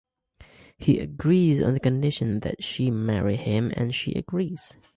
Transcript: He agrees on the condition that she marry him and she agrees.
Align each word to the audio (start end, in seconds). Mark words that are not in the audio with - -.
He 0.79 0.97
agrees 0.97 1.61
on 1.61 1.75
the 1.75 1.79
condition 1.79 2.39
that 2.39 2.63
she 2.63 2.89
marry 2.89 3.35
him 3.35 3.71
and 3.77 3.93
she 3.93 4.13
agrees. 4.13 4.75